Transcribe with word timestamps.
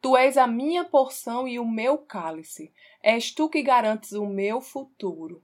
Tu 0.00 0.16
és 0.16 0.36
a 0.38 0.46
minha 0.46 0.84
porção 0.84 1.46
e 1.46 1.58
o 1.58 1.68
meu 1.68 1.98
cálice. 1.98 2.72
És 3.02 3.32
tu 3.32 3.48
que 3.48 3.62
garantes 3.62 4.12
o 4.12 4.26
meu 4.26 4.60
futuro. 4.60 5.42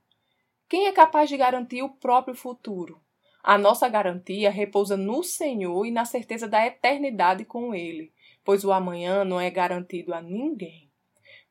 Quem 0.68 0.86
é 0.86 0.92
capaz 0.92 1.28
de 1.28 1.36
garantir 1.36 1.82
o 1.82 1.90
próprio 1.90 2.34
futuro? 2.34 3.00
A 3.42 3.56
nossa 3.56 3.88
garantia 3.88 4.50
repousa 4.50 4.96
no 4.96 5.22
Senhor 5.22 5.86
e 5.86 5.90
na 5.90 6.04
certeza 6.04 6.48
da 6.48 6.66
eternidade 6.66 7.44
com 7.44 7.74
Ele, 7.74 8.12
pois 8.44 8.64
o 8.64 8.72
amanhã 8.72 9.24
não 9.24 9.40
é 9.40 9.50
garantido 9.50 10.12
a 10.12 10.20
ninguém. 10.20 10.90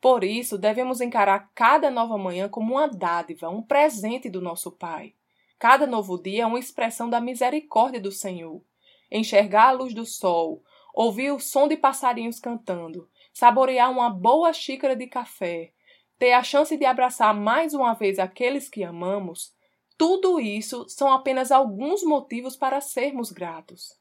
Por 0.02 0.23
isso, 0.23 0.58
devemos 0.58 1.00
encarar 1.00 1.52
cada 1.56 1.90
nova 1.90 2.17
manhã 2.17 2.50
como 2.50 2.73
uma 2.73 2.88
dádiva, 2.88 3.50
um 3.50 3.62
presente 3.62 4.30
do 4.30 4.42
nosso 4.42 4.72
Pai. 4.72 5.14
Cada 5.58 5.88
novo 5.88 6.22
dia 6.22 6.44
é 6.44 6.45
uma 6.45 6.59
expressão 6.59 7.09
da 7.09 7.22
misericórdia 7.22 8.02
do 8.02 8.12
Senhor. 8.12 8.62
Enxergar 9.09 9.70
a 9.70 9.72
luz 9.72 9.94
do 9.94 10.06
sol, 10.06 10.62
ouvir 10.95 11.31
o 11.31 11.40
som 11.40 11.67
de 11.67 11.76
passarinhos 11.76 12.40
cantando, 12.40 13.09
saborear 13.34 13.92
uma 13.92 14.09
boa 14.09 14.53
xícara 14.53 14.95
de 14.95 15.08
café, 15.08 15.73
ter 16.17 16.31
a 16.31 16.42
chance 16.42 16.75
de 16.78 16.86
abraçar 16.86 17.36
mais 17.36 17.73
uma 17.73 17.94
vez 17.94 18.17
aqueles 18.17 18.70
que 18.70 18.83
amamos, 18.83 19.53
tudo 19.97 20.39
isso 20.39 20.88
são 20.88 21.11
apenas 21.11 21.52
alguns 21.52 22.02
motivos 22.03 22.55
para 22.55 22.80
sermos 22.80 23.31
gratos. 23.31 23.97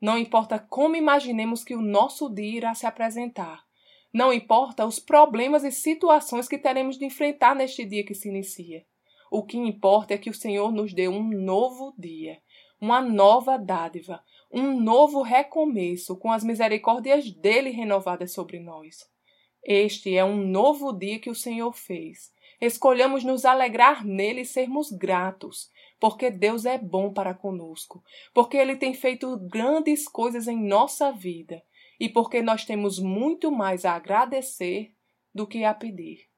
Não 0.00 0.16
importa 0.16 0.58
como 0.58 0.94
imaginemos 0.94 1.64
que 1.64 1.74
o 1.74 1.82
nosso 1.82 2.32
dia 2.32 2.56
irá 2.58 2.74
se 2.74 2.86
apresentar. 2.86 3.64
Não 4.12 4.32
importa 4.32 4.86
os 4.86 4.98
problemas 4.98 5.64
e 5.64 5.72
situações 5.72 6.48
que 6.48 6.58
teremos 6.58 6.96
de 6.96 7.04
enfrentar 7.04 7.54
neste 7.54 7.84
dia 7.84 8.04
que 8.04 8.14
se 8.14 8.28
inicia. 8.28 8.84
O 9.30 9.44
que 9.44 9.56
importa 9.56 10.14
é 10.14 10.18
que 10.18 10.30
o 10.30 10.34
Senhor 10.34 10.72
nos 10.72 10.92
deu 10.92 11.10
um 11.10 11.28
novo 11.28 11.92
dia, 11.98 12.40
uma 12.80 13.00
nova 13.00 13.56
dádiva, 13.56 14.22
um 14.50 14.80
novo 14.80 15.22
recomeço 15.22 16.16
com 16.16 16.30
as 16.30 16.44
misericórdias 16.44 17.30
dele 17.30 17.70
renovadas 17.70 18.32
sobre 18.32 18.60
nós. 18.60 19.10
Este 19.62 20.16
é 20.16 20.24
um 20.24 20.36
novo 20.36 20.92
dia 20.92 21.18
que 21.18 21.30
o 21.30 21.34
Senhor 21.34 21.72
fez. 21.72 22.32
Escolhamos 22.60 23.24
nos 23.24 23.44
alegrar 23.44 24.04
nele 24.04 24.42
e 24.42 24.46
sermos 24.46 24.90
gratos, 24.90 25.70
porque 25.98 26.30
Deus 26.30 26.64
é 26.64 26.78
bom 26.78 27.12
para 27.12 27.34
conosco, 27.34 28.02
porque 28.32 28.56
ele 28.56 28.76
tem 28.76 28.94
feito 28.94 29.36
grandes 29.38 30.08
coisas 30.08 30.46
em 30.46 30.56
nossa 30.56 31.10
vida 31.10 31.62
e 31.98 32.08
porque 32.08 32.42
nós 32.42 32.64
temos 32.64 32.98
muito 32.98 33.50
mais 33.50 33.84
a 33.84 33.94
agradecer 33.94 34.94
do 35.34 35.46
que 35.46 35.64
a 35.64 35.74
pedir. 35.74 36.28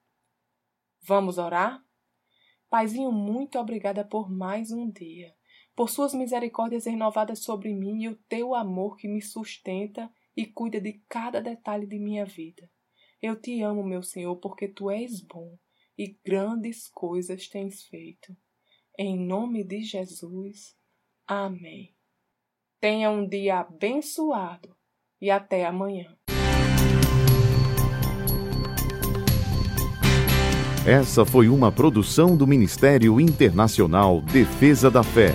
Vamos 1.03 1.39
orar? 1.39 1.85
Paizinho, 2.71 3.13
muito 3.13 3.59
obrigada 3.59 4.05
por 4.05 4.31
mais 4.31 4.71
um 4.73 4.91
dia 4.91 5.38
por 5.79 5.89
suas 5.89 6.13
misericórdias 6.13 6.87
renovadas 6.87 7.39
sobre 7.39 7.73
mim 7.73 8.03
e 8.03 8.09
o 8.09 8.17
teu 8.29 8.53
amor 8.53 8.97
que 8.97 9.07
me 9.07 9.23
sustenta 9.23 10.11
e 10.37 10.45
cuida 10.45 10.81
de 10.81 11.01
cada 11.09 11.41
detalhe 11.41 11.87
de 11.87 12.01
minha 12.01 12.27
vida. 12.27 12.69
Eu 13.23 13.41
te 13.41 13.63
amo, 13.63 13.85
meu 13.85 14.03
Senhor, 14.03 14.35
porque 14.39 14.67
tu 14.67 14.91
és 14.91 15.21
bom 15.21 15.57
e 15.97 16.19
grandes 16.25 16.89
coisas 16.89 17.47
tens 17.47 17.85
feito. 17.85 18.37
Em 18.99 19.17
nome 19.17 19.63
de 19.63 19.83
Jesus. 19.83 20.75
Amém. 21.25 21.95
Tenha 22.81 23.09
um 23.13 23.25
dia 23.25 23.61
abençoado 23.61 24.75
e 25.21 25.31
até 25.31 25.65
amanhã. 25.65 26.13
Essa 30.85 31.25
foi 31.25 31.49
uma 31.49 31.71
produção 31.71 32.37
do 32.37 32.49
Ministério 32.49 33.21
Internacional 33.21 34.21
Defesa 34.23 34.91
da 34.91 35.05
Fé 35.05 35.35